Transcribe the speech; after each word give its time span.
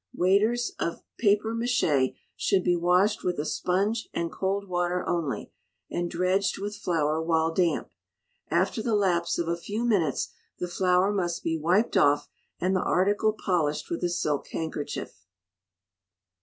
Waiters 0.15 0.71
of 0.79 1.03
'papier 1.19 1.53
maché' 1.53 2.15
should 2.35 2.63
be 2.63 2.75
washed 2.75 3.23
with 3.23 3.37
a 3.37 3.45
sponge 3.45 4.09
and 4.15 4.31
cold 4.31 4.67
water 4.67 5.07
only, 5.07 5.51
and 5.91 6.09
dredged 6.09 6.57
with 6.57 6.75
flour 6.75 7.21
while 7.21 7.53
damp. 7.53 7.87
After 8.49 8.81
the 8.81 8.95
lapse 8.95 9.37
of 9.37 9.47
a 9.47 9.55
few 9.55 9.85
minutes 9.85 10.29
the 10.57 10.67
flour 10.67 11.13
must 11.13 11.43
be 11.43 11.55
wiped 11.55 11.95
off, 11.97 12.27
and 12.59 12.75
the 12.75 12.81
article 12.81 13.31
polished 13.33 13.91
with 13.91 14.03
a 14.03 14.09
silk 14.09 14.47
handkerchief. 14.47 15.27